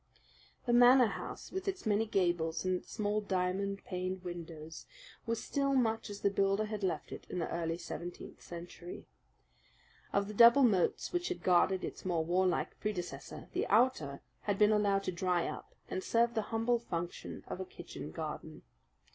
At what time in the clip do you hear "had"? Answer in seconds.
6.65-6.81, 11.27-11.43, 14.41-14.57